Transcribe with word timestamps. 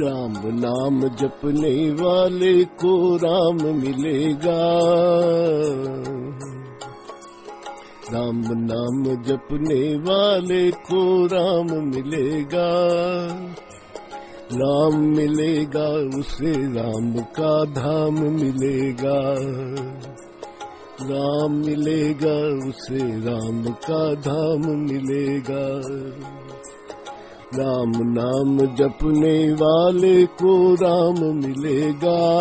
राम 0.00 0.34
नाम 0.46 1.00
जपने 1.08 1.90
वाले 1.90 2.64
को 2.64 3.16
राम 3.16 3.76
मिलेगा। 3.76 4.60
राम 8.12 8.42
नाम 8.46 9.22
जपने 9.22 9.96
वाले 9.96 10.70
को 10.70 11.26
राम 11.26 11.84
मिलेगा। 11.88 12.70
राम 14.52 15.00
मिलेगा, 15.00 16.18
उसे 16.18 16.52
राम 16.52 17.14
का 17.18 17.64
धाम 17.64 18.14
मिलेगा। 18.14 19.34
राम 21.02 21.52
मिलेगा, 21.52 22.68
उसे 22.68 22.98
राम 22.98 23.64
का 23.64 24.14
धाम 24.14 24.76
मिलेगा। 24.78 25.80
राम 27.54 27.92
नाम 27.96 28.74
जपने 28.74 29.52
वाले 29.52 30.26
को 30.26 30.74
राम 30.74 31.36
मिलेगा। 31.36 32.40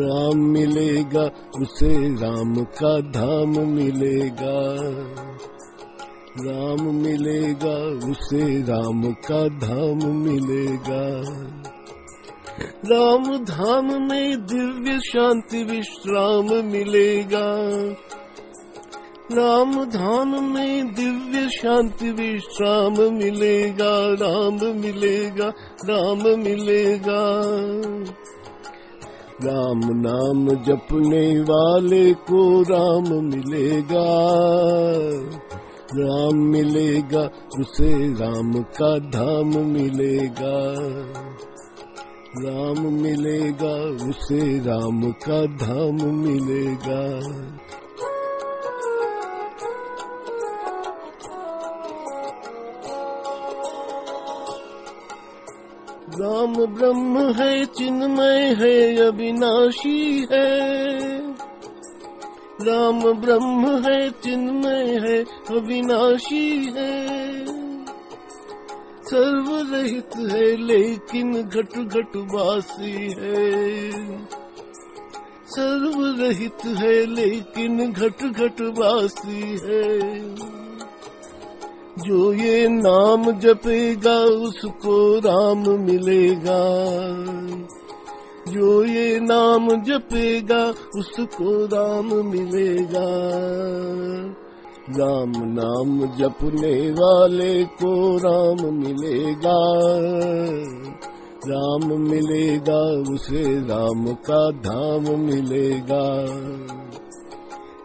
राम 0.00 0.38
मिलेगा, 0.38 1.30
उसे 1.60 2.14
राम 2.14 2.54
का 2.54 3.00
धाम 3.00 3.68
मिलेगा। 3.68 4.76
राम 6.40 6.94
मिलेगा, 6.94 8.08
उसे 8.10 8.62
राम 8.62 9.02
का 9.12 9.48
धाम 9.48 10.16
मिलेगा। 10.16 11.22
राम 12.92 13.36
धाम 13.36 14.02
में 14.02 14.36
दिव्य 14.36 14.98
शांति 14.98 15.64
विश्राम 15.64 16.64
मिलेगा। 16.64 17.56
राम 19.32 19.84
धाम 19.84 20.54
में 20.54 20.94
दिव्य 20.94 21.48
शांति 21.48 22.10
विश्राम 22.10 22.92
मिलेगा, 23.14 23.94
राम 24.22 24.54
मिलेगा 24.54 25.48
राम 25.84 26.22
मिलेगा। 26.38 27.22
राम 29.44 29.80
नाम 29.84 30.48
जपने 30.62 31.40
वाले 31.40 32.14
को 32.14 32.62
राम 32.62 33.24
मिलेगा 33.24 34.06
राम 35.94 36.36
मिलेगा, 36.36 37.20
उसे 37.60 37.92
राम 38.12 38.52
का 38.52 38.98
धाम 38.98 39.66
मिलेगा। 39.66 40.56
राम 42.38 42.92
मिलेगा, 42.92 43.74
उसे 44.08 44.58
राम 44.58 45.02
का 45.10 45.46
धाम 45.46 46.14
मिलेगा। 46.14 47.02
राम 56.20 56.54
ब्रह्म 56.54 57.32
है, 57.32 57.64
चिन्मय 57.64 58.54
है, 58.58 58.96
अविनाशी 58.96 60.26
है। 60.32 60.98
राम 62.62 63.12
ब्रह्म 63.12 63.82
है, 63.86 64.10
चिन्मय 64.10 64.98
है, 65.06 65.24
अविनाशी 65.50 66.72
है। 66.76 67.06
सर्वरहित 69.04 70.16
है, 70.16 70.56
लेकिन 70.56 71.42
घट 71.42 71.78
घट 71.78 72.16
वासी 72.16 73.14
है। 73.18 73.90
सर्वरहित 75.46 76.64
है, 76.64 77.06
लेकिन 77.06 77.92
घट 77.92 78.24
घट 78.24 78.60
वासी 78.60 79.58
है। 79.64 80.10
जो 81.98 82.32
ये 82.32 82.68
नाम 82.68 83.38
जपेगा 83.38 84.18
उसको 84.18 85.18
राम 85.18 85.80
मिलेगा। 85.80 86.62
जो 88.52 88.84
ये 88.84 89.20
नाम 89.20 89.68
जपेगा 89.82 90.64
उसको 90.70 91.66
राम 91.66 92.26
मिलेगा। 92.30 93.06
राम 94.90 95.32
नाम 95.36 96.06
जपने 96.06 96.90
वाले 96.90 97.64
को 97.64 98.16
राम 98.16 98.74
मिलेगा। 98.74 99.58
राम 101.48 102.00
मिलेगा, 102.00 103.12
उसे 103.14 103.42
राम 103.42 104.06
का 104.06 104.50
धाम 104.50 105.20
मिलेगा। 105.20 106.26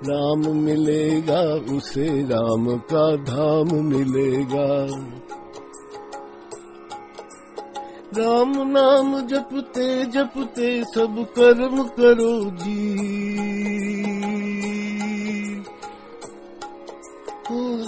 राम 0.04 0.56
मिलेगा, 0.56 1.42
उसे 1.76 2.24
राम 2.24 2.78
का 2.94 3.16
धाम 3.16 3.86
मिलेगा। 3.86 4.88
राम 8.18 8.54
नाम 8.58 9.28
जपते 9.28 10.06
जपते 10.06 10.84
सब 10.84 11.26
कर्म 11.40 11.84
करो 11.84 12.52
जी। 12.52 13.12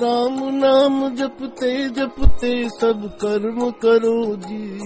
राम 0.04 0.56
नाम 0.56 1.16
जपते 1.16 1.90
जपते 1.90 2.70
सब 2.70 3.18
कर्म 3.22 3.72
करो 3.72 4.36
जी। 4.36 4.80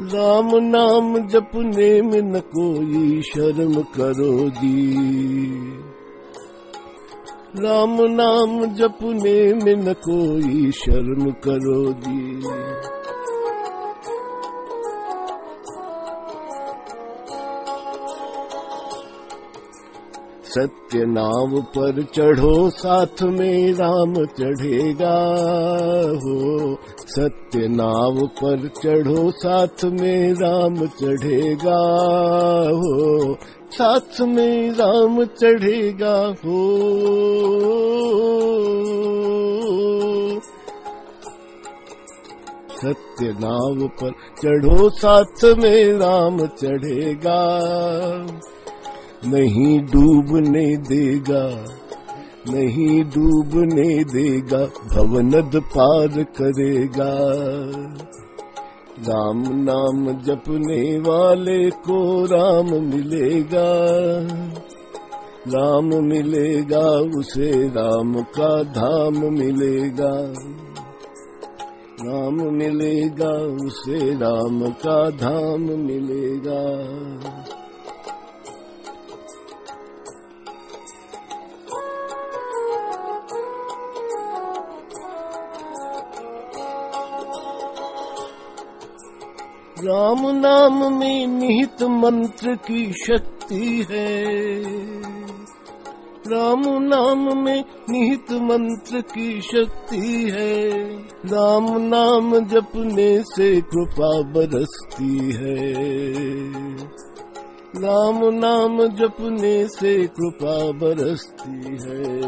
राम 0.00 0.50
नाम 0.54 1.28
जपने 1.28 2.02
में 2.02 2.22
न 2.22 2.40
कोई 2.40 3.22
शर्म 3.22 3.72
करो 3.82 4.50
जी 4.50 4.90
राम 7.56 7.96
नाम 8.00 8.64
जपने 8.74 9.54
में 9.54 9.76
न 9.76 9.92
कोई 9.92 10.70
शर्म 10.70 11.30
करो 11.30 11.92
जी 11.92 12.40
सत्य 20.44 21.04
नाव 21.06 21.60
पर 21.62 22.02
चढ़ो 22.02 22.70
साथ 22.70 23.22
में 23.22 23.72
राम 23.72 24.14
चढ़ेगा 24.24 25.16
हो। 26.24 26.78
सत्य 27.08 27.68
नाव 27.68 28.26
पर 28.26 28.68
चढ़ो, 28.68 29.30
साथ 29.30 29.84
में 29.84 30.32
राम 30.32 30.86
चढ़ेगा, 30.86 31.80
हो। 32.70 33.36
साथ 33.70 34.20
में 34.20 34.70
राम 34.70 35.24
चढ़ेगा, 35.24 36.34
हो। 36.44 36.68
सत्य 42.76 43.34
नाव 43.40 43.88
पर 43.88 44.10
चढ़ो, 44.10 44.90
साथ 44.90 45.44
में 45.44 45.92
राम 45.92 46.38
चढ़ेगा, 46.38 47.58
नहीं 49.26 49.80
डूबने 49.80 50.76
देगा। 50.76 51.64
नहीं 52.50 53.04
डूबने 53.04 54.04
देगा, 54.04 54.66
भवनद 54.66 55.62
पार 55.76 56.22
करेगा। 56.22 57.14
राम 59.08 59.42
नाम 59.48 60.22
जपने 60.22 60.98
वाले 60.98 61.70
को 61.70 62.24
राम 62.24 62.66
मिलेगा। 62.66 63.68
राम 65.48 66.04
मिलेगा, 66.04 67.18
उसे 67.18 67.68
राम 67.68 68.14
का 68.14 68.62
धाम 68.62 69.32
मिलेगा। 69.32 70.34
राम 72.06 72.54
मिलेगा, 72.54 73.30
उसे 73.66 74.14
राम 74.14 74.70
का 74.70 75.10
धाम 75.10 75.60
मिलेगा। 75.60 76.62
राम 89.84 90.20
नाम 90.26 90.98
में 90.98 91.26
निहित 91.26 91.82
मंत्र 91.82 92.54
की 92.54 92.92
शक्ति 92.92 93.86
है। 93.90 94.24
राम 96.32 96.62
नाम 96.66 97.44
में 97.44 97.64
निहित 97.90 98.32
मंत्र 98.32 99.00
की 99.00 99.40
शक्ति 99.40 100.30
है। 100.34 100.70
राम 101.02 101.66
नाम 101.78 102.38
जपने 102.46 103.20
से 103.20 103.60
कृपा 103.60 104.22
बरसती 104.22 105.32
है। 105.32 105.72
राम 107.76 108.34
नाम 108.34 108.86
जपने 108.86 109.68
से 109.68 110.06
कृपा 110.06 110.72
बरसती 110.72 111.70
है। 111.70 112.20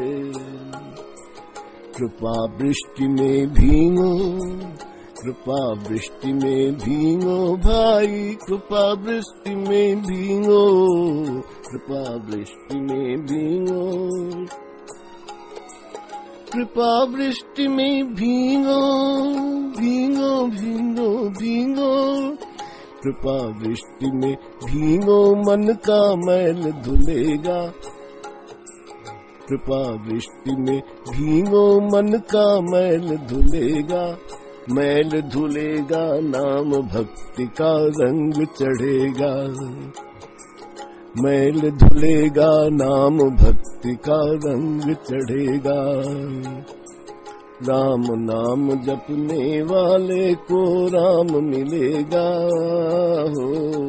कृपा 1.98 2.56
वृष्टि 2.56 3.08
में 3.08 3.46
भीगो 3.46 4.50
कृपा 5.22 5.72
वृष्टि 5.72 6.32
में 6.32 6.72
भीगो 6.72 7.56
भाई, 7.56 8.38
कृपा 8.46 8.92
वृष्टि 8.92 9.54
में 9.54 10.02
भीगो, 10.02 10.64
कृपा 11.40 12.14
वृष्टि 12.26 12.80
में 12.80 13.26
भीगो। 13.26 14.06
कृपा 16.52 17.04
वृष्टि 17.04 17.68
में 17.68 18.14
भीगो 18.14 18.80
भीगो 19.80 20.46
भीगो 20.46 21.28
भीगो। 21.28 22.30
कृपा 23.02 23.36
वृष्टि 23.58 24.10
में 24.10 24.36
भीगो, 24.64 25.34
मन 25.34 25.72
का 25.72 26.16
मैल 26.16 26.72
धुलेगा। 26.72 27.66
कृपा 29.48 30.08
वृष्टि 30.08 30.56
में 30.56 30.82
भीगो, 31.10 31.80
मन 31.80 32.18
का 32.34 32.60
मैल 32.60 33.16
धुलेगा। 33.16 34.18
मैल 34.68 35.20
धुलेगा, 35.20 36.20
नाम 36.20 36.70
भक्ति 36.70 37.44
का 37.44 37.76
रंग 37.78 38.32
चढ़ेगा। 38.32 39.34
मैल 41.22 41.70
धुलेगा, 41.70 42.68
नाम 42.68 43.18
भक्ति 43.18 43.96
का 44.08 44.20
रंग 44.22 44.80
चढ़ेगा। 44.80 46.02
राम 47.68 48.02
नाम 48.10 48.72
जपने 48.72 49.62
वाले 49.62 50.34
को 50.34 50.86
राम 50.86 51.44
मिलेगा। 51.44 52.28
हो। 53.30 53.80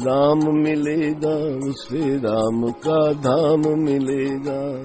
राम 0.00 0.56
मिलेगा, 0.56 1.68
उसे 1.68 2.16
राम 2.16 2.70
का 2.70 3.12
धाम 3.12 3.80
मिलेगा। 3.80 4.82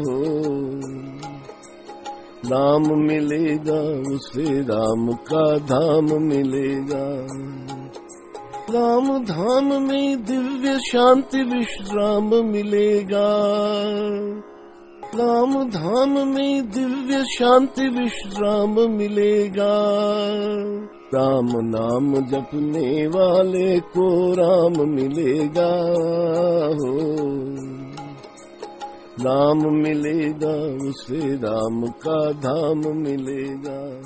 हो। 0.00 0.20
राम 2.46 2.98
मिलेगा, 2.98 4.12
उसे 4.14 4.60
राम 4.60 5.12
का 5.12 5.58
धाम 5.58 6.22
मिलेगा। 6.22 7.26
राम 8.70 9.24
धाम 9.24 9.82
में 9.82 10.24
दिव्य 10.24 10.78
शांति 10.78 11.42
विश्राम 11.42 12.44
मिलेगा। 12.44 13.42
राम 15.14 15.64
धाम 15.64 16.28
में 16.28 16.70
दिव्य 16.70 17.24
शांति 17.24 17.88
विश्राम 17.88 18.90
मिलेगा। 18.90 19.74
राम 21.14 21.48
नाम 21.54 22.26
जपने 22.26 23.06
वाले 23.06 23.80
को 23.80 24.34
राम 24.34 24.90
मिलेगा, 24.90 25.72
हो। 26.72 26.98
राम 29.24 29.74
मिलेगा, 29.74 30.86
उसे 30.88 31.34
राम 31.34 31.86
का 31.86 32.32
धाम 32.32 32.96
मिलेगा। 32.96 34.00